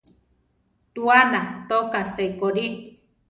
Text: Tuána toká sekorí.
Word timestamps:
Tuána 0.93 1.41
toká 1.69 2.01
sekorí. 2.15 2.67